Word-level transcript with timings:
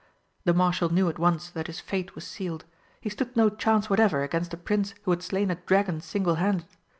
The 0.45 0.53
Marshal 0.55 0.91
knew 0.91 1.09
at 1.09 1.19
once 1.19 1.51
that 1.51 1.67
his 1.67 1.79
fate 1.79 2.15
was 2.15 2.25
sealed. 2.25 2.65
He 2.99 3.09
stood 3.11 3.35
no 3.37 3.51
chance 3.51 3.87
whatever 3.87 4.23
against 4.23 4.51
a 4.51 4.57
Prince 4.57 4.95
who 5.03 5.11
had 5.11 5.21
slain 5.21 5.51
a 5.51 5.55
dragon 5.67 6.01
singlehanded. 6.01 6.65